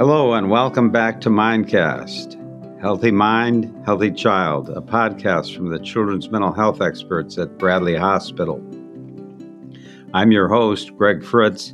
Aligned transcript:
Hello, 0.00 0.34
and 0.34 0.50
welcome 0.50 0.90
back 0.90 1.22
to 1.22 1.30
Mindcast 1.30 2.36
Healthy 2.82 3.12
Mind, 3.12 3.74
Healthy 3.86 4.10
Child, 4.10 4.68
a 4.68 4.82
podcast 4.82 5.56
from 5.56 5.70
the 5.70 5.78
children's 5.78 6.30
mental 6.30 6.52
health 6.52 6.82
experts 6.82 7.38
at 7.38 7.56
Bradley 7.56 7.96
Hospital. 7.96 8.62
I'm 10.12 10.32
your 10.32 10.48
host, 10.48 10.94
Greg 10.98 11.24
Fritz, 11.24 11.72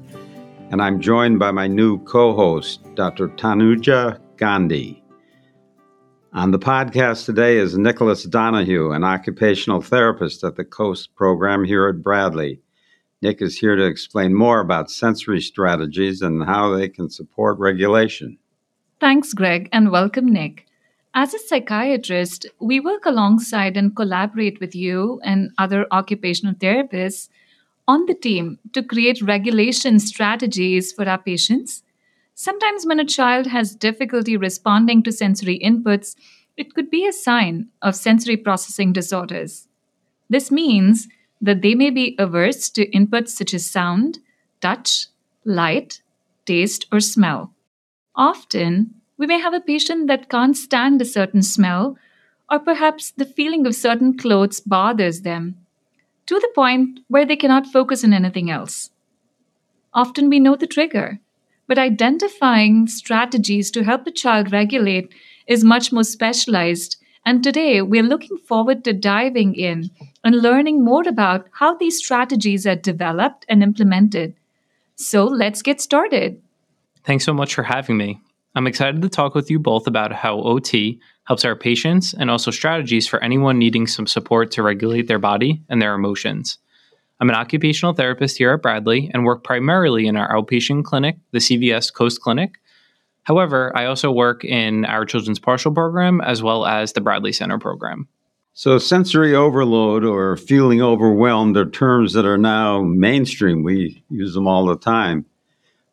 and 0.71 0.81
I'm 0.81 1.01
joined 1.01 1.41
by 1.41 1.51
my 1.51 1.67
new 1.67 1.99
co 2.05 2.33
host, 2.33 2.85
Dr. 2.95 3.27
Tanuja 3.31 4.21
Gandhi. 4.37 5.03
On 6.33 6.53
the 6.53 6.61
podcast 6.61 7.25
today 7.25 7.57
is 7.57 7.77
Nicholas 7.77 8.23
Donahue, 8.23 8.93
an 8.93 9.03
occupational 9.03 9.81
therapist 9.81 10.45
at 10.45 10.55
the 10.55 10.65
COAST 10.65 11.13
program 11.17 11.65
here 11.65 11.89
at 11.89 12.05
Bradley. 12.05 12.61
Nick 13.23 13.41
is 13.41 13.59
here 13.59 13.77
to 13.77 13.85
explain 13.85 14.35
more 14.35 14.61
about 14.61 14.91
sensory 14.91 15.41
strategies 15.41 16.21
and 16.21 16.45
how 16.45 16.77
they 16.77 16.89
can 16.89 17.09
support 17.09 17.59
regulation. 17.59 18.39
Thanks, 19.01 19.33
Greg, 19.33 19.69
and 19.73 19.91
welcome, 19.91 20.27
Nick. 20.27 20.67
As 21.15 21.33
a 21.33 21.39
psychiatrist, 21.39 22.47
we 22.61 22.79
work 22.79 23.07
alongside 23.07 23.77
and 23.77 23.97
collaborate 23.97 24.61
with 24.61 24.75
you 24.75 25.19
and 25.25 25.51
other 25.57 25.87
occupational 25.91 26.55
therapists 26.55 27.31
on 27.89 28.05
the 28.05 28.15
team 28.15 28.59
to 28.75 28.83
create 28.83 29.23
regulation 29.23 29.99
strategies 29.99 30.93
for 30.93 31.09
our 31.09 31.19
patients. 31.19 31.83
Sometimes, 32.35 32.85
when 32.85 33.01
a 33.01 33.05
child 33.07 33.47
has 33.47 33.75
difficulty 33.75 34.37
responding 34.37 35.03
to 35.05 35.13
sensory 35.13 35.59
inputs, 35.65 36.17
it 36.59 36.75
could 36.75 36.91
be 36.91 37.07
a 37.07 37.13
sign 37.13 37.69
of 37.81 37.97
sensory 37.97 38.37
processing 38.37 38.93
disorders. 38.93 39.69
This 40.29 40.51
means 40.51 41.09
that 41.41 41.63
they 41.63 41.75
may 41.75 41.91
be 41.91 42.17
averse 42.19 42.71
to 42.71 42.91
inputs 42.91 43.31
such 43.31 43.55
as 43.55 43.71
sound, 43.71 44.19
touch, 44.61 45.07
light, 45.45 46.01
taste, 46.45 46.87
or 46.91 47.01
smell. 47.01 47.53
Often, 48.15 48.95
we 49.19 49.27
may 49.27 49.39
have 49.39 49.55
a 49.55 49.61
patient 49.61 50.07
that 50.09 50.29
can't 50.29 50.57
stand 50.57 51.01
a 51.01 51.05
certain 51.05 51.43
smell, 51.43 51.97
or 52.51 52.59
perhaps 52.59 53.11
the 53.11 53.25
feeling 53.25 53.67
of 53.67 53.75
certain 53.75 54.17
clothes 54.17 54.61
bothers 54.61 55.23
them, 55.23 55.57
to 56.27 56.39
the 56.39 56.51
point 56.55 57.01
where 57.09 57.25
they 57.25 57.37
cannot 57.37 57.67
focus 57.67 58.05
on 58.05 58.13
anything 58.13 58.51
else. 58.51 58.91
Often 59.95 60.29
we 60.29 60.41
know 60.41 60.57
the 60.57 60.67
trigger, 60.67 61.21
but 61.67 61.79
identifying 61.79 62.87
strategies 62.87 63.71
to 63.73 63.85
help 63.85 64.05
the 64.05 64.11
child 64.11 64.53
regulate 64.53 65.13
is 65.47 65.65
much 65.65 65.93
more 65.93 66.05
specialized 66.05 66.97
and 67.27 67.43
today 67.43 67.83
we're 67.83 68.05
looking 68.05 68.39
forward 68.39 68.85
to 68.85 68.93
diving 68.93 69.57
in 69.57 69.91
and 70.23 70.37
learning 70.37 70.85
more 70.85 71.03
about 71.07 71.49
how 71.51 71.77
these 71.77 71.99
strategies 71.99 72.67
are 72.67 72.77
developed 72.77 73.45
and 73.49 73.65
implemented. 73.65 74.35
So 74.95 75.25
let's 75.25 75.61
get 75.61 75.81
started. 75.81 76.41
Thanks 77.03 77.25
so 77.25 77.35
much 77.35 77.55
for 77.55 77.65
having 77.65 77.97
me. 77.97 78.21
I'm 78.55 78.69
excited 78.69 79.03
to 79.03 79.09
talk 79.09 79.35
with 79.35 79.51
you 79.51 79.59
both 79.59 79.89
about 79.89 80.13
how 80.13 80.41
OT 80.41 81.01
helps 81.25 81.45
our 81.45 81.57
patients 81.57 82.15
and 82.15 82.31
also 82.31 82.53
strategies 82.53 83.09
for 83.09 83.23
anyone 83.23 83.59
needing 83.59 83.89
some 83.89 84.07
support 84.07 84.53
to 84.53 84.63
regulate 84.63 85.09
their 85.09 85.19
body 85.19 85.63
and 85.69 85.83
their 85.83 85.95
emotions. 85.95 86.59
I'm 87.19 87.29
an 87.29 87.35
occupational 87.35 87.93
therapist 87.93 88.39
here 88.39 88.53
at 88.53 88.63
Bradley 88.63 89.11
and 89.13 89.25
work 89.25 89.43
primarily 89.43 90.07
in 90.07 90.17
our 90.17 90.33
outpatient 90.33 90.85
clinic, 90.85 91.17
the 91.33 91.39
CVS 91.39 91.93
Coast 91.93 92.21
Clinic, 92.21 92.55
However, 93.27 93.77
I 93.77 93.87
also 93.87 94.13
work 94.13 94.45
in 94.45 94.85
our 94.85 95.05
children's 95.05 95.41
partial 95.41 95.73
program 95.73 96.21
as 96.21 96.45
well 96.45 96.65
as 96.65 96.93
the 96.93 97.01
Bradley 97.01 97.33
Center 97.33 97.59
program. 97.59 98.07
So, 98.55 98.79
sensory 98.79 99.35
overload 99.35 100.05
or 100.05 100.37
feeling 100.37 100.81
overwhelmed 100.81 101.57
are 101.57 101.69
terms 101.69 102.13
that 102.13 102.25
are 102.25 102.39
now 102.39 102.83
mainstream. 102.83 103.65
We 103.65 104.05
use 104.09 104.33
them 104.33 104.47
all 104.47 104.67
the 104.67 104.77
time. 104.77 105.27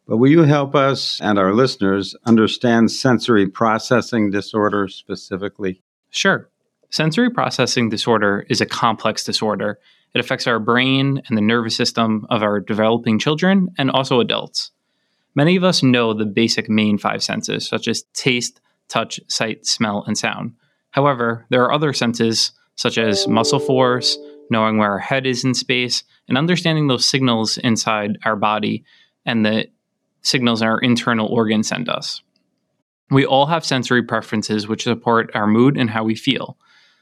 But 0.08 0.18
will 0.18 0.30
you 0.30 0.44
help 0.44 0.76
us 0.76 1.20
and 1.22 1.40
our 1.40 1.54
listeners 1.54 2.16
understand 2.26 2.92
sensory 2.92 3.48
processing 3.48 4.30
disorder 4.30 4.88
specifically? 4.88 5.82
Sure. 6.12 6.48
Sensory 6.92 7.32
processing 7.32 7.90
disorder 7.90 8.46
is 8.48 8.62
a 8.62 8.68
complex 8.68 9.24
disorder. 9.24 9.80
It 10.14 10.20
affects 10.20 10.46
our 10.46 10.60
brain 10.60 11.24
and 11.28 11.36
the 11.36 11.42
nervous 11.42 11.76
system 11.76 12.28
of 12.30 12.44
our 12.44 12.60
developing 12.60 13.18
children 13.18 13.70
and 13.80 13.90
also 13.90 14.20
adults. 14.20 14.70
Many 15.36 15.56
of 15.56 15.64
us 15.64 15.82
know 15.82 16.14
the 16.14 16.26
basic 16.26 16.70
main 16.70 16.98
five 16.98 17.24
senses, 17.24 17.68
such 17.68 17.88
as 17.88 18.04
taste, 18.14 18.62
touch, 18.88 19.20
sight, 19.28 19.66
smell, 19.66 20.04
and 20.06 20.18
sound. 20.18 20.54
However, 20.92 21.46
there 21.50 21.64
are 21.64 21.74
other 21.74 21.94
senses, 21.94 22.52
such 22.76 22.98
as 22.98 23.28
muscle 23.28 23.60
force, 23.60 24.18
knowing 24.50 24.78
where 24.78 24.92
our 24.92 25.00
head 25.00 25.26
is 25.26 25.44
in 25.44 25.54
space, 25.54 26.04
and 26.28 26.38
understanding 26.38 26.88
those 26.88 27.10
signals 27.10 27.58
inside 27.58 28.18
our 28.26 28.36
body 28.36 28.84
and 29.26 29.46
the 29.46 29.66
signals 30.22 30.62
our 30.62 30.80
internal 30.80 31.28
organs 31.28 31.68
send 31.68 31.90
us. 31.90 32.22
We 33.10 33.26
all 33.26 33.48
have 33.48 33.66
sensory 33.66 34.04
preferences 34.04 34.68
which 34.68 34.84
support 34.84 35.32
our 35.36 35.48
mood 35.48 35.78
and 35.78 35.90
how 35.90 36.04
we 36.04 36.16
feel. 36.16 36.58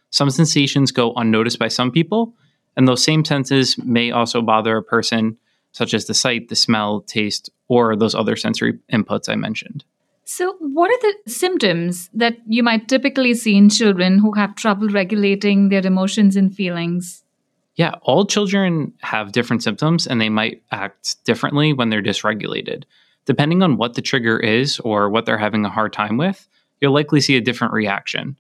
Some 0.10 0.30
sensations 0.30 0.92
go 0.92 1.14
unnoticed 1.14 1.60
by 1.60 1.68
some 1.68 1.92
people, 1.92 2.34
and 2.76 2.88
those 2.88 3.04
same 3.04 3.24
senses 3.24 3.78
may 3.78 4.12
also 4.12 4.42
bother 4.42 4.78
a 4.78 4.84
person 4.84 5.38
such 5.72 5.94
as 5.94 6.06
the 6.06 6.14
sight, 6.14 6.50
the 6.50 6.56
smell, 6.56 7.02
taste, 7.02 7.50
or 7.68 7.96
those 7.96 8.16
other 8.16 8.36
sensory 8.36 8.80
inputs 8.92 9.30
I 9.30 9.36
mentioned. 9.36 9.84
So, 10.24 10.56
what 10.60 10.92
are 10.92 11.02
the 11.02 11.32
symptoms 11.32 12.10
that 12.14 12.38
you 12.48 12.64
might 12.64 12.88
typically 12.88 13.34
see 13.34 13.58
in 13.58 13.70
children 13.70 14.20
who 14.20 14.34
have 14.34 14.56
trouble 14.56 14.88
regulating 14.88 15.70
their 15.70 15.86
emotions 15.86 16.36
and 16.36 16.56
feelings? 16.56 17.24
Yeah, 17.76 17.96
all 18.04 18.26
children 18.26 18.94
have 19.02 19.32
different 19.32 19.64
symptoms 19.64 20.06
and 20.06 20.22
they 20.22 20.30
might 20.30 20.62
act 20.72 21.24
differently 21.26 21.74
when 21.74 21.90
they're 21.90 22.04
dysregulated. 22.04 22.84
Depending 23.26 23.64
on 23.64 23.78
what 23.78 23.96
the 23.96 24.02
trigger 24.02 24.38
is 24.40 24.80
or 24.80 25.10
what 25.10 25.26
they're 25.26 25.38
having 25.38 25.66
a 25.66 25.70
hard 25.70 25.94
time 25.94 26.18
with, 26.18 26.48
you'll 26.80 26.94
likely 26.94 27.22
see 27.22 27.38
a 27.38 27.42
different 27.42 27.74
reaction. 27.74 28.38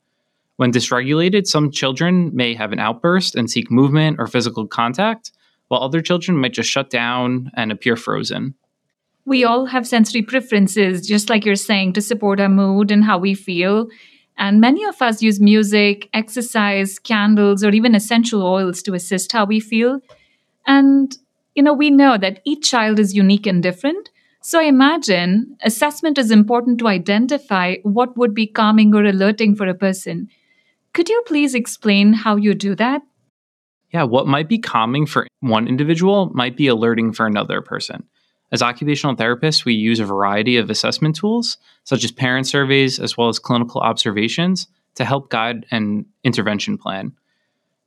When 0.57 0.71
dysregulated, 0.71 1.47
some 1.47 1.71
children 1.71 2.35
may 2.35 2.53
have 2.53 2.71
an 2.71 2.79
outburst 2.79 3.35
and 3.35 3.49
seek 3.49 3.71
movement 3.71 4.17
or 4.19 4.27
physical 4.27 4.67
contact, 4.67 5.31
while 5.71 5.83
other 5.83 6.01
children 6.01 6.37
might 6.37 6.51
just 6.51 6.69
shut 6.69 6.89
down 6.89 7.49
and 7.55 7.71
appear 7.71 7.95
frozen. 7.95 8.53
We 9.23 9.45
all 9.45 9.67
have 9.67 9.87
sensory 9.87 10.21
preferences, 10.21 11.07
just 11.07 11.29
like 11.29 11.45
you're 11.45 11.55
saying, 11.55 11.93
to 11.93 12.01
support 12.01 12.41
our 12.41 12.49
mood 12.49 12.91
and 12.91 13.05
how 13.05 13.17
we 13.17 13.35
feel. 13.35 13.87
And 14.37 14.59
many 14.59 14.83
of 14.83 15.01
us 15.01 15.21
use 15.21 15.39
music, 15.39 16.09
exercise, 16.13 16.99
candles, 16.99 17.63
or 17.63 17.69
even 17.69 17.95
essential 17.95 18.43
oils 18.43 18.81
to 18.83 18.93
assist 18.93 19.31
how 19.31 19.45
we 19.45 19.61
feel. 19.61 20.01
And, 20.67 21.17
you 21.55 21.63
know, 21.63 21.73
we 21.73 21.89
know 21.89 22.17
that 22.17 22.41
each 22.43 22.69
child 22.69 22.99
is 22.99 23.15
unique 23.15 23.47
and 23.47 23.63
different. 23.63 24.09
So 24.41 24.59
I 24.59 24.63
imagine 24.63 25.55
assessment 25.63 26.17
is 26.17 26.31
important 26.31 26.79
to 26.79 26.89
identify 26.89 27.75
what 27.83 28.17
would 28.17 28.33
be 28.33 28.45
calming 28.45 28.93
or 28.93 29.05
alerting 29.05 29.55
for 29.55 29.67
a 29.67 29.73
person. 29.73 30.27
Could 30.91 31.07
you 31.07 31.23
please 31.25 31.55
explain 31.55 32.11
how 32.11 32.35
you 32.35 32.55
do 32.55 32.75
that? 32.75 33.03
Yeah, 33.91 34.03
what 34.03 34.27
might 34.27 34.47
be 34.47 34.57
calming 34.57 35.05
for 35.05 35.27
one 35.41 35.67
individual 35.67 36.31
might 36.33 36.55
be 36.55 36.67
alerting 36.67 37.11
for 37.11 37.25
another 37.25 37.61
person. 37.61 38.03
As 38.51 38.61
occupational 38.61 39.15
therapists, 39.15 39.63
we 39.63 39.73
use 39.73 39.99
a 39.99 40.05
variety 40.05 40.57
of 40.57 40.69
assessment 40.69 41.15
tools, 41.15 41.57
such 41.83 42.03
as 42.03 42.11
parent 42.11 42.47
surveys 42.47 42.99
as 42.99 43.17
well 43.17 43.29
as 43.29 43.39
clinical 43.39 43.81
observations, 43.81 44.67
to 44.95 45.05
help 45.05 45.29
guide 45.29 45.65
an 45.71 46.05
intervention 46.23 46.77
plan. 46.77 47.13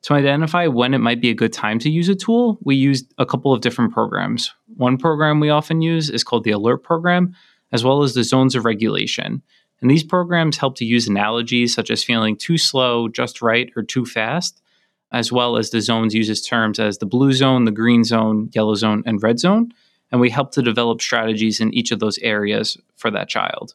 To 0.03 0.15
identify 0.15 0.67
when 0.67 0.93
it 0.93 0.99
might 0.99 1.21
be 1.21 1.31
a 1.31 1.35
good 1.35 1.53
time 1.53 1.79
to 1.81 1.91
use 1.91 2.09
a 2.09 2.15
tool, 2.15 2.59
we 2.63 2.77
use 2.77 3.05
a 3.19 3.27
couple 3.27 3.53
of 3.53 3.63
different 3.63 3.93
programs. 3.93 4.53
One 4.77 4.99
program 4.99 5.41
we 5.41 5.51
often 5.51 5.81
use 5.81 6.11
is 6.11 6.25
called 6.25 6.45
the 6.45 6.51
ALERT 6.53 6.83
program, 6.83 7.35
as 7.73 7.85
well 7.85 8.03
as 8.03 8.15
the 8.15 8.25
zones 8.25 8.55
of 8.55 8.65
regulation. 8.65 9.43
And 9.81 9.91
these 9.91 10.05
programs 10.05 10.59
help 10.59 10.77
to 10.77 10.85
use 10.85 11.09
analogies 11.09 11.75
such 11.75 11.91
as 11.91 12.05
feeling 12.05 12.37
too 12.37 12.59
slow, 12.59 13.09
just 13.09 13.43
right, 13.43 13.71
or 13.77 13.83
too 13.83 14.05
fast 14.05 14.63
as 15.15 15.31
well 15.31 15.57
as 15.57 15.71
the 15.71 15.81
zones 15.81 16.13
uses 16.13 16.43
terms 16.43 16.81
as 16.81 16.99
the 16.99 17.07
blue 17.07 17.33
zone, 17.33 17.65
the 17.65 17.71
green 17.71 18.03
zone, 18.03 18.51
yellow 18.53 18.75
zone, 18.75 19.05
and 19.07 19.23
red 19.23 19.39
zone. 19.39 19.73
And 20.11 20.21
we 20.21 20.29
help 20.29 20.51
to 20.53 20.63
develop 20.63 21.01
strategies 21.01 21.61
in 21.61 21.73
each 21.73 21.93
of 21.93 22.01
those 22.01 22.19
areas 22.19 22.77
for 22.97 23.13
that 23.13 23.29
child. 23.29 23.75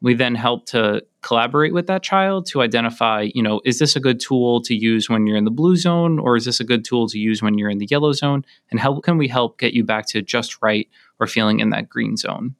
We 0.00 0.14
then 0.14 0.34
help 0.34 0.64
to 0.66 1.04
collaborate 1.20 1.74
with 1.74 1.86
that 1.88 2.02
child 2.02 2.46
to 2.46 2.62
identify, 2.62 3.28
you 3.34 3.42
know, 3.42 3.60
is 3.66 3.78
this 3.78 3.94
a 3.94 4.00
good 4.00 4.20
tool 4.20 4.62
to 4.62 4.74
use 4.74 5.10
when 5.10 5.26
you're 5.26 5.36
in 5.36 5.44
the 5.44 5.50
blue 5.50 5.76
zone 5.76 6.18
or 6.18 6.34
is 6.36 6.46
this 6.46 6.60
a 6.60 6.64
good 6.64 6.84
tool 6.84 7.08
to 7.08 7.18
use 7.18 7.42
when 7.42 7.58
you're 7.58 7.70
in 7.70 7.78
the 7.78 7.88
yellow 7.90 8.12
zone? 8.12 8.42
And 8.70 8.80
how 8.80 9.00
can 9.00 9.18
we 9.18 9.28
help 9.28 9.58
get 9.58 9.74
you 9.74 9.84
back 9.84 10.06
to 10.08 10.22
just 10.22 10.62
right 10.62 10.88
or 11.20 11.26
feeling 11.26 11.60
in 11.60 11.70
that 11.70 11.90
green 11.90 12.16
zone? 12.16 12.54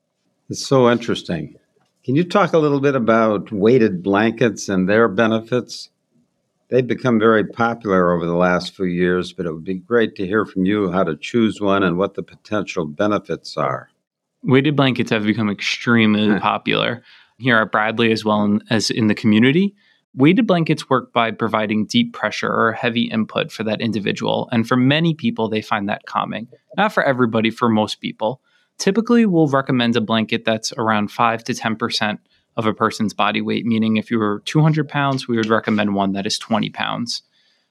It's 0.50 0.66
so 0.66 0.90
interesting. 0.90 1.56
Can 2.04 2.16
you 2.16 2.24
talk 2.24 2.52
a 2.52 2.58
little 2.58 2.80
bit 2.80 2.96
about 2.96 3.50
weighted 3.50 4.02
blankets 4.02 4.68
and 4.68 4.88
their 4.88 5.08
benefits? 5.08 5.88
They've 6.72 6.86
become 6.86 7.18
very 7.18 7.44
popular 7.44 8.14
over 8.14 8.24
the 8.24 8.34
last 8.34 8.74
few 8.74 8.86
years, 8.86 9.34
but 9.34 9.44
it 9.44 9.52
would 9.52 9.62
be 9.62 9.74
great 9.74 10.16
to 10.16 10.26
hear 10.26 10.46
from 10.46 10.64
you 10.64 10.90
how 10.90 11.04
to 11.04 11.18
choose 11.18 11.60
one 11.60 11.82
and 11.82 11.98
what 11.98 12.14
the 12.14 12.22
potential 12.22 12.86
benefits 12.86 13.58
are. 13.58 13.90
Weighted 14.42 14.74
blankets 14.74 15.10
have 15.10 15.24
become 15.24 15.50
extremely 15.50 16.28
hmm. 16.28 16.38
popular 16.38 17.02
here 17.36 17.58
at 17.58 17.72
Bradley 17.72 18.10
as 18.10 18.24
well 18.24 18.58
as 18.70 18.88
in 18.88 19.08
the 19.08 19.14
community. 19.14 19.74
Weighted 20.14 20.46
blankets 20.46 20.88
work 20.88 21.12
by 21.12 21.30
providing 21.30 21.84
deep 21.84 22.14
pressure 22.14 22.50
or 22.50 22.72
heavy 22.72 23.02
input 23.02 23.52
for 23.52 23.64
that 23.64 23.82
individual. 23.82 24.48
And 24.50 24.66
for 24.66 24.76
many 24.76 25.12
people, 25.12 25.50
they 25.50 25.60
find 25.60 25.90
that 25.90 26.06
calming. 26.06 26.48
Not 26.78 26.94
for 26.94 27.02
everybody, 27.02 27.50
for 27.50 27.68
most 27.68 28.00
people. 28.00 28.40
typically 28.78 29.26
we'll 29.26 29.46
recommend 29.46 29.94
a 29.94 30.00
blanket 30.00 30.46
that's 30.46 30.72
around 30.78 31.10
5 31.10 31.44
to 31.44 31.52
10% 31.52 32.18
of 32.56 32.66
a 32.66 32.74
person's 32.74 33.14
body 33.14 33.40
weight, 33.40 33.64
meaning 33.64 33.96
if 33.96 34.10
you 34.10 34.18
were 34.18 34.42
200 34.44 34.88
pounds, 34.88 35.26
we 35.26 35.36
would 35.36 35.48
recommend 35.48 35.94
one 35.94 36.12
that 36.12 36.26
is 36.26 36.38
20 36.38 36.70
pounds. 36.70 37.22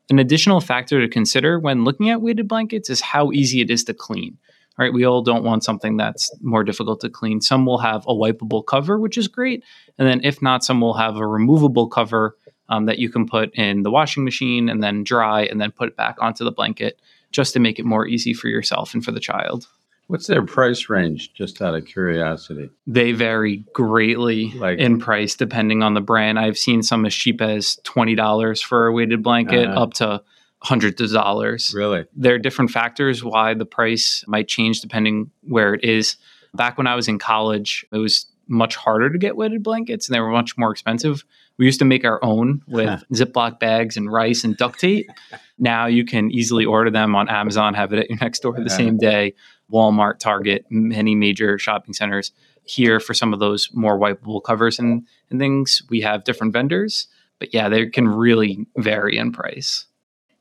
An 0.09 0.19
additional 0.19 0.59
factor 0.59 0.99
to 0.99 1.07
consider 1.07 1.59
when 1.59 1.83
looking 1.83 2.09
at 2.09 2.21
weighted 2.21 2.47
blankets 2.47 2.89
is 2.89 3.01
how 3.01 3.31
easy 3.31 3.61
it 3.61 3.69
is 3.69 3.83
to 3.85 3.93
clean. 3.93 4.37
All 4.77 4.85
right, 4.85 4.93
we 4.93 5.05
all 5.05 5.21
don't 5.21 5.43
want 5.43 5.63
something 5.63 5.97
that's 5.97 6.31
more 6.41 6.63
difficult 6.63 7.01
to 7.01 7.09
clean. 7.09 7.41
Some 7.41 7.65
will 7.65 7.77
have 7.77 8.03
a 8.07 8.13
wipeable 8.13 8.65
cover, 8.65 8.97
which 8.97 9.17
is 9.17 9.27
great. 9.27 9.63
And 9.97 10.07
then, 10.07 10.21
if 10.23 10.41
not, 10.41 10.63
some 10.63 10.81
will 10.81 10.93
have 10.93 11.17
a 11.17 11.27
removable 11.27 11.87
cover 11.87 12.37
um, 12.69 12.85
that 12.85 12.97
you 12.97 13.09
can 13.09 13.27
put 13.27 13.53
in 13.53 13.83
the 13.83 13.91
washing 13.91 14.23
machine 14.23 14.69
and 14.69 14.81
then 14.81 15.03
dry 15.03 15.43
and 15.43 15.59
then 15.59 15.71
put 15.71 15.89
it 15.89 15.97
back 15.97 16.15
onto 16.19 16.43
the 16.43 16.51
blanket 16.51 16.99
just 17.31 17.53
to 17.53 17.59
make 17.59 17.79
it 17.79 17.85
more 17.85 18.07
easy 18.07 18.33
for 18.33 18.47
yourself 18.47 18.93
and 18.93 19.03
for 19.03 19.11
the 19.11 19.19
child. 19.19 19.67
What's 20.11 20.27
their 20.27 20.45
price 20.45 20.89
range, 20.89 21.33
just 21.33 21.61
out 21.61 21.73
of 21.73 21.85
curiosity? 21.85 22.69
They 22.85 23.13
vary 23.13 23.63
greatly 23.71 24.51
like, 24.51 24.77
in 24.77 24.99
price 24.99 25.35
depending 25.35 25.83
on 25.83 25.93
the 25.93 26.01
brand. 26.01 26.37
I've 26.37 26.57
seen 26.57 26.83
some 26.83 27.05
as 27.05 27.15
cheap 27.15 27.39
as 27.39 27.77
$20 27.85 28.61
for 28.61 28.87
a 28.87 28.91
weighted 28.91 29.23
blanket 29.23 29.69
uh, 29.69 29.81
up 29.81 29.93
to 29.95 30.21
hundreds 30.61 30.99
of 30.99 31.11
dollars. 31.11 31.71
Really? 31.73 32.03
There 32.13 32.35
are 32.35 32.39
different 32.39 32.71
factors 32.71 33.23
why 33.23 33.53
the 33.53 33.65
price 33.65 34.25
might 34.27 34.49
change 34.49 34.81
depending 34.81 35.31
where 35.43 35.75
it 35.75 35.85
is. 35.85 36.17
Back 36.53 36.77
when 36.77 36.87
I 36.87 36.95
was 36.95 37.07
in 37.07 37.17
college, 37.17 37.85
it 37.93 37.97
was 37.97 38.25
much 38.51 38.75
harder 38.75 39.09
to 39.09 39.17
get 39.17 39.35
weighted 39.35 39.63
blankets 39.63 40.07
and 40.07 40.15
they 40.15 40.19
were 40.19 40.29
much 40.29 40.57
more 40.57 40.71
expensive. 40.71 41.23
We 41.57 41.65
used 41.65 41.79
to 41.79 41.85
make 41.85 42.03
our 42.05 42.23
own 42.23 42.61
with 42.67 43.03
Ziploc 43.13 43.59
bags 43.59 43.97
and 43.97 44.11
rice 44.11 44.43
and 44.43 44.57
duct 44.57 44.79
tape. 44.79 45.09
now 45.57 45.87
you 45.87 46.05
can 46.05 46.29
easily 46.31 46.65
order 46.65 46.91
them 46.91 47.15
on 47.15 47.29
Amazon, 47.29 47.73
have 47.73 47.93
it 47.93 47.99
at 47.99 48.09
your 48.09 48.19
next 48.19 48.41
door 48.41 48.53
the 48.61 48.69
same 48.69 48.97
day. 48.97 49.33
Walmart, 49.71 50.19
Target, 50.19 50.65
many 50.69 51.15
major 51.15 51.57
shopping 51.57 51.93
centers. 51.93 52.31
Here 52.63 52.99
for 52.99 53.13
some 53.13 53.33
of 53.33 53.39
those 53.39 53.69
more 53.73 53.97
wipeable 53.97 54.43
covers 54.43 54.77
and, 54.77 55.07
and 55.29 55.39
things, 55.39 55.81
we 55.89 56.01
have 56.01 56.25
different 56.25 56.53
vendors. 56.53 57.07
But 57.39 57.53
yeah, 57.53 57.69
they 57.69 57.87
can 57.87 58.07
really 58.07 58.67
vary 58.77 59.17
in 59.17 59.31
price. 59.31 59.87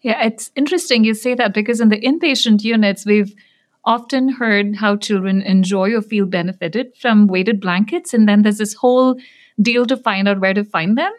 Yeah, 0.03 0.25
it's 0.25 0.51
interesting 0.57 1.05
you 1.05 1.15
say 1.15 1.35
that 1.35 1.55
because 1.55 1.81
in 1.81 1.89
the 1.91 2.01
inpatient 2.01 2.63
units, 2.63 3.07
we've 3.07 3.35
often 3.85 4.29
heard 4.29 4.77
how 4.77 4.97
children 4.97 5.43
enjoy 5.43 5.95
or 5.95 6.03
feel 6.03 6.27
benefited 6.27 6.93
from 6.97 7.27
weighted 7.27 7.61
blankets. 7.61 8.13
And 8.13 8.29
then 8.29 8.43
there's 8.43 8.59
this 8.59 8.75
whole 8.75 9.17
deal 9.61 9.87
to 9.87 9.97
find 9.97 10.29
out 10.29 10.41
where 10.41 10.55
to 10.55 10.65
find 10.65 10.99
them. 10.99 11.13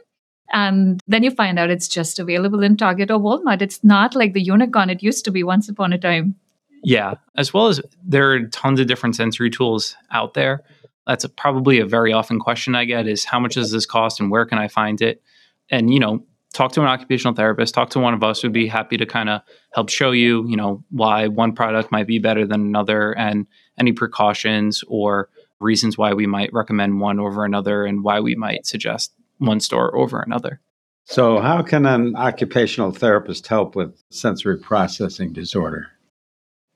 And 0.54 1.00
then 1.08 1.24
you 1.24 1.31
find 1.31 1.58
out 1.58 1.69
it's 1.69 1.88
just 1.88 2.19
available 2.19 2.62
in 2.62 2.75
Target 2.75 3.10
or 3.10 3.19
Walmart. 3.19 3.62
It's 3.62 3.84
not 3.84 4.16
like 4.16 4.34
the 4.34 4.42
unicorn 4.42 4.90
it 4.90 5.02
used 5.02 5.24
to 5.25 5.31
be 5.31 5.44
once 5.44 5.69
upon 5.69 5.94
a 5.94 5.98
time. 5.98 6.36
Yeah, 6.84 7.16
as 7.38 7.54
well 7.54 7.68
as 7.68 7.80
there 8.04 8.31
are 8.34 8.48
tons 8.48 8.80
of 8.80 8.88
different 8.88 9.16
sensory 9.16 9.50
tools 9.50 9.96
out 10.12 10.34
there. 10.34 10.63
That's 11.08 11.24
a, 11.24 11.30
probably 11.30 11.80
a 11.80 11.86
very 11.86 12.12
often 12.12 12.40
question 12.40 12.75
I 12.75 12.86
get 12.86 13.08
is 13.08 13.24
how 13.24 13.40
much 13.40 13.54
does 13.54 13.72
this 13.72 13.86
cost 13.86 14.19
and 14.19 14.30
where 14.30 14.46
can 14.46 14.58
I 14.58 14.68
find 14.68 15.02
it? 15.02 15.22
And 15.69 15.94
you 15.94 16.00
know, 16.00 16.24
talk 16.53 16.74
to 16.74 16.81
an 16.81 16.88
occupational 16.88 17.33
therapist, 17.33 17.74
talk 17.74 17.89
to 17.92 18.00
one 18.00 18.13
of 18.13 18.24
us 18.24 18.44
We'd 18.44 18.51
be 18.51 18.68
happy 18.68 18.98
to 18.98 19.06
kind 19.06 19.30
of 19.30 19.42
help 19.74 19.89
show 19.89 20.12
you, 20.12 20.48
you 20.48 20.57
know, 20.57 20.83
why 20.89 21.27
one 21.27 21.53
product 21.53 21.92
might 21.92 22.07
be 22.07 22.19
better 22.19 22.45
than 22.45 22.62
another 22.62 23.13
and 23.13 23.48
any 23.77 23.94
precautions 23.94 24.83
or 24.88 25.30
reasons 25.59 25.98
why 25.98 26.13
we 26.13 26.27
might 26.27 26.51
recommend 26.53 27.00
one 27.00 27.19
over 27.19 27.45
another 27.45 27.86
and 27.86 28.03
why 28.03 28.19
we 28.19 28.36
might 28.36 28.65
suggest 28.65 29.13
one 29.38 29.59
store 29.59 29.95
over 29.95 30.19
another. 30.19 30.59
So, 31.06 31.39
how 31.39 31.62
can 31.62 31.86
an 31.86 32.15
occupational 32.15 32.92
therapist 32.92 33.48
help 33.48 33.75
with 33.75 34.01
sensory 34.12 34.57
processing 34.57 35.33
disorder? 35.33 35.88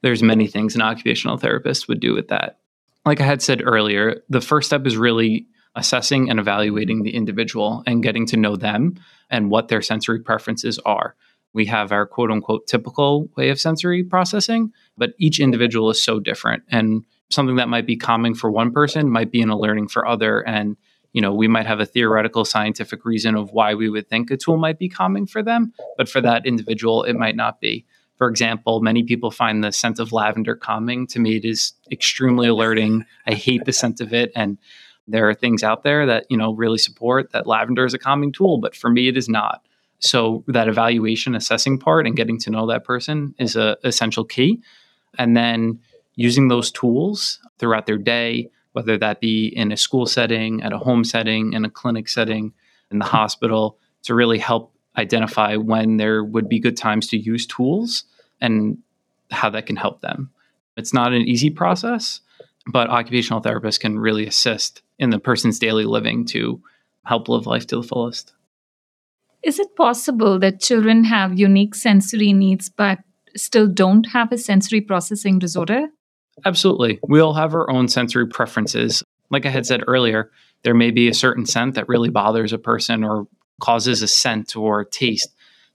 There's 0.02 0.24
many 0.24 0.48
things 0.48 0.76
an 0.76 0.82
occupational 0.82 1.38
therapist 1.38 1.88
would 1.88 2.00
do 2.00 2.14
with 2.14 2.28
that. 2.30 2.60
Like 3.06 3.22
I 3.22 3.26
had 3.26 3.42
said 3.42 3.62
earlier, 3.64 4.24
the 4.30 4.42
first 4.42 4.68
step 4.68 4.86
is 4.86 4.98
really 4.98 5.48
assessing 5.76 6.30
and 6.30 6.40
evaluating 6.40 7.04
the 7.04 7.16
individual 7.16 7.84
and 7.86 8.04
getting 8.04 8.26
to 8.28 8.38
know 8.38 8.56
them 8.56 8.96
and 9.30 9.50
what 9.50 9.68
their 9.68 9.82
sensory 9.82 10.20
preferences 10.20 10.80
are. 10.86 11.16
We 11.54 11.66
have 11.68 11.92
our 11.92 12.06
quote 12.06 12.32
unquote 12.32 12.68
typical 12.68 13.30
way 13.38 13.50
of 13.50 13.60
sensory 13.60 14.04
processing, 14.04 14.72
but 14.98 15.14
each 15.18 15.40
individual 15.40 15.90
is 15.90 16.04
so 16.04 16.20
different. 16.20 16.64
And 16.70 17.06
something 17.30 17.56
that 17.56 17.70
might 17.70 17.88
be 17.88 17.96
calming 17.96 18.36
for 18.36 18.52
one 18.52 18.72
person 18.72 19.10
might 19.10 19.32
be 19.32 19.42
an 19.42 19.50
alerting 19.50 19.88
for 19.88 20.08
other. 20.08 20.42
And, 20.42 20.76
you 21.14 21.22
know, 21.22 21.34
we 21.34 21.48
might 21.48 21.66
have 21.66 21.80
a 21.80 21.86
theoretical 21.86 22.46
scientific 22.46 23.06
reason 23.06 23.36
of 23.36 23.52
why 23.52 23.74
we 23.74 23.90
would 23.90 24.10
think 24.10 24.32
a 24.32 24.38
tool 24.38 24.58
might 24.58 24.78
be 24.78 24.90
calming 24.90 25.26
for 25.26 25.42
them, 25.42 25.74
but 25.98 26.10
for 26.10 26.22
that 26.22 26.46
individual, 26.46 27.04
it 27.04 27.16
might 27.16 27.36
not 27.36 27.62
be. 27.62 27.86
For 28.18 28.30
example, 28.30 28.82
many 28.82 29.04
people 29.04 29.32
find 29.32 29.64
the 29.64 29.72
scent 29.72 30.00
of 30.00 30.14
lavender 30.14 30.56
calming. 30.56 31.08
To 31.08 31.20
me, 31.20 31.36
it 31.38 31.46
is 31.46 31.74
extremely 31.92 32.48
alerting. 32.48 33.06
I 33.28 33.34
hate 33.34 33.66
the 33.66 33.74
scent 33.74 34.00
of 34.00 34.14
it. 34.14 34.32
And 34.36 34.58
there 35.08 35.30
are 35.30 35.34
things 35.34 35.64
out 35.64 35.84
there 35.84 36.06
that, 36.06 36.26
you 36.30 36.38
know, 36.38 36.54
really 36.54 36.78
support 36.78 37.32
that 37.32 37.48
lavender 37.48 37.86
is 37.86 37.94
a 37.94 38.00
calming 38.00 38.32
tool, 38.32 38.58
but 38.58 38.76
for 38.76 38.90
me, 38.90 39.08
it 39.08 39.18
is 39.18 39.30
not. 39.30 39.66
So 40.00 40.44
that 40.48 40.68
evaluation, 40.68 41.36
assessing 41.36 41.80
part 41.80 42.06
and 42.06 42.16
getting 42.16 42.40
to 42.40 42.50
know 42.50 42.68
that 42.68 42.84
person 42.84 43.34
is 43.40 43.56
a 43.56 43.78
essential 43.84 44.26
key. 44.26 44.62
And 45.18 45.38
then 45.38 45.80
using 46.16 46.48
those 46.48 46.72
tools 46.72 47.40
throughout 47.60 47.86
their 47.86 47.98
day, 47.98 48.50
whether 48.74 48.98
that 48.98 49.22
be 49.22 49.48
in 49.48 49.72
a 49.72 49.78
school 49.78 50.06
setting, 50.06 50.62
at 50.62 50.74
a 50.74 50.78
home 50.78 51.04
setting, 51.04 51.54
in 51.54 51.66
a 51.66 51.70
clinic 51.70 52.10
setting, 52.10 52.54
in 52.92 53.00
the 53.00 53.06
hospital, 53.06 53.78
to 54.04 54.14
really 54.14 54.38
help 54.38 54.74
identify 54.98 55.56
when 55.56 55.98
there 55.98 56.24
would 56.24 56.50
be 56.50 56.60
good 56.60 56.78
times 56.78 57.08
to 57.08 57.18
use 57.18 57.46
tools 57.46 58.04
and 58.42 58.78
how 59.32 59.50
that 59.50 59.66
can 59.66 59.76
help 59.76 60.02
them. 60.02 60.30
It's 60.78 60.94
not 60.94 61.14
an 61.14 61.22
easy 61.22 61.50
process, 61.50 62.22
but 62.68 62.90
occupational 62.90 63.42
therapists 63.42 63.80
can 63.80 64.00
really 64.00 64.26
assist 64.26 64.82
in 64.98 65.10
the 65.10 65.20
person's 65.20 65.60
daily 65.60 65.86
living 65.86 66.26
to 66.26 66.62
help 67.06 67.30
live 67.30 67.46
life 67.46 67.68
to 67.68 67.76
the 67.76 67.84
fullest. 67.84 68.34
Is 69.44 69.60
it 69.60 69.76
possible 69.76 70.40
that 70.40 70.60
children 70.60 71.04
have 71.04 71.38
unique 71.38 71.76
sensory 71.76 72.34
needs 72.34 72.70
but 72.70 73.00
still 73.38 73.68
don't 73.68 74.06
have 74.06 74.32
a 74.32 74.38
sensory 74.38 74.82
processing 74.82 75.38
disorder? 75.38 75.88
Absolutely. 76.46 77.00
We 77.08 77.20
all 77.20 77.34
have 77.34 77.54
our 77.54 77.70
own 77.70 77.88
sensory 77.88 78.28
preferences. 78.28 79.04
Like 79.30 79.46
I 79.46 79.50
had 79.50 79.66
said 79.66 79.84
earlier, 79.88 80.32
there 80.64 80.74
may 80.74 80.92
be 80.92 81.08
a 81.08 81.14
certain 81.14 81.46
scent 81.46 81.76
that 81.76 81.88
really 81.88 82.10
bothers 82.10 82.54
a 82.54 82.58
person 82.58 83.04
or 83.04 83.28
causes 83.62 84.02
a 84.02 84.08
scent 84.08 84.56
or 84.56 84.82
a 84.82 84.90
taste 84.90 85.34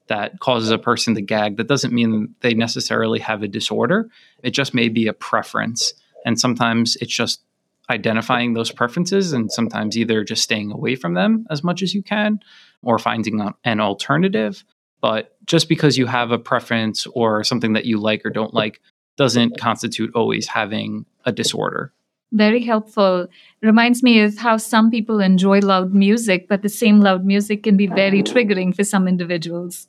that 0.09 0.41
causes 0.41 0.71
a 0.71 0.79
person 0.79 1.15
to 1.15 1.23
gag. 1.23 1.57
That 1.57 1.69
doesn't 1.69 1.95
mean 1.95 2.35
they 2.41 2.55
necessarily 2.55 3.21
have 3.21 3.43
a 3.45 3.49
disorder. 3.49 4.11
It 4.43 4.51
just 4.51 4.75
may 4.75 4.89
be 4.89 5.07
a 5.07 5.13
preference. 5.13 5.95
And 6.25 6.39
sometimes 6.39 6.97
it's 6.97 7.15
just 7.15 7.43
identifying 7.91 8.55
those 8.55 8.71
preferences 8.71 9.33
and 9.33 9.51
sometimes 9.51 9.97
either 9.97 10.23
just 10.23 10.43
staying 10.43 10.71
away 10.71 10.95
from 10.95 11.15
them 11.15 11.47
as 11.51 11.65
much 11.65 11.83
as 11.83 11.93
you 11.93 12.03
can 12.03 12.39
or 12.83 12.99
finding 12.99 13.53
an 13.65 13.81
alternative. 13.81 14.65
But 15.01 15.37
just 15.47 15.69
because 15.69 15.99
you 15.99 16.07
have 16.07 16.31
a 16.31 16.39
preference 16.39 17.07
or 17.09 17.43
something 17.43 17.73
that 17.73 17.87
you 17.87 17.99
like 17.99 18.25
or 18.25 18.31
don't 18.31 18.55
like 18.55 18.81
doesn't 19.17 19.59
constitute 19.59 20.15
always 20.15 20.47
having 20.47 21.05
a 21.25 21.33
disorder. 21.33 21.93
Very 22.33 22.63
helpful. 22.63 23.27
Reminds 23.61 24.05
me 24.05 24.21
of 24.21 24.39
how 24.39 24.57
some 24.57 24.89
people 24.91 25.19
enjoy 25.19 25.59
loud 25.59 25.93
music, 25.93 26.47
but 26.49 26.63
the 26.63 26.69
same 26.69 27.01
loud 27.01 27.25
music 27.25 27.65
can 27.65 27.77
be 27.77 27.89
very 27.89 28.23
triggering 28.23 28.75
for 28.75 28.85
some 28.85 29.09
individuals. 29.09 29.89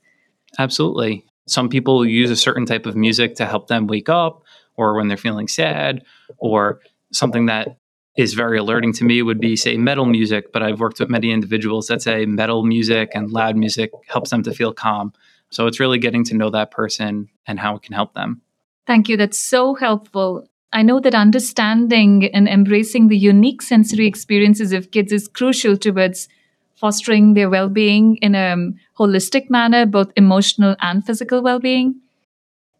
Absolutely. 0.58 1.24
Some 1.48 1.70
people 1.70 2.06
use 2.06 2.32
a 2.32 2.36
certain 2.36 2.66
type 2.66 2.88
of 2.88 2.96
music 2.96 3.36
to 3.36 3.46
help 3.46 3.68
them 3.68 3.86
wake 3.86 4.10
up 4.10 4.41
or 4.78 4.96
when 4.96 5.08
they're 5.08 5.18
feeling 5.18 5.48
sad, 5.48 6.04
or 6.38 6.80
something 7.12 7.46
that 7.48 7.78
is 8.18 8.34
very 8.34 8.58
alerting 8.58 8.94
to 8.94 9.04
me 9.04 9.22
would 9.22 9.40
be, 9.40 9.56
say, 9.56 9.78
metal 9.78 10.06
music. 10.06 10.52
But 10.52 10.64
I've 10.64 10.80
worked 10.80 11.00
with 11.00 11.10
many 11.10 11.32
individuals 11.32 11.88
that 11.88 12.02
say 12.02 12.26
metal 12.26 12.64
music 12.64 13.12
and 13.14 13.32
loud 13.32 13.56
music 13.56 13.92
helps 14.08 14.30
them 14.32 14.44
to 14.44 14.54
feel 14.54 14.74
calm. 14.74 15.14
So 15.50 15.68
it's 15.68 15.80
really 15.80 15.98
getting 15.98 16.24
to 16.26 16.36
know 16.36 16.50
that 16.50 16.72
person 16.72 17.30
and 17.48 17.60
how 17.60 17.76
it 17.76 17.84
can 17.84 17.94
help 17.94 18.14
them. 18.14 18.42
Thank 18.88 19.10
you. 19.10 19.18
That's 19.18 19.38
so 19.38 19.76
helpful. 19.76 20.48
I 20.74 20.82
know 20.82 21.00
that 21.02 21.16
understanding 21.16 22.26
and 22.34 22.48
embracing 22.48 23.10
the 23.10 23.18
unique 23.18 23.62
sensory 23.62 24.08
experiences 24.08 24.72
of 24.72 24.92
kids 24.92 25.12
is 25.12 25.28
crucial 25.28 25.78
towards 25.78 26.30
fostering 26.76 27.34
their 27.34 27.50
well 27.50 27.70
being 27.70 28.16
in 28.18 28.36
a 28.36 28.56
holistic 28.98 29.50
manner, 29.50 29.86
both 29.86 30.12
emotional 30.16 30.76
and 30.82 31.06
physical 31.06 31.42
well 31.42 31.60
being. 31.60 31.96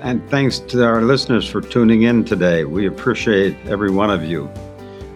And 0.00 0.28
thanks 0.30 0.58
to 0.58 0.84
our 0.84 1.02
listeners 1.02 1.48
for 1.48 1.60
tuning 1.60 2.02
in 2.02 2.24
today. 2.24 2.64
We 2.64 2.86
appreciate 2.86 3.56
every 3.66 3.90
one 3.90 4.10
of 4.10 4.24
you. 4.24 4.50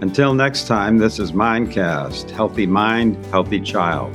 Until 0.03 0.35
next 0.35 0.67
time, 0.67 0.99
this 0.99 1.19
is 1.19 1.33
Mindcast 1.33 2.31
Healthy 2.31 2.67
Mind, 2.67 3.25
Healthy 3.27 3.61
Child. 3.61 4.15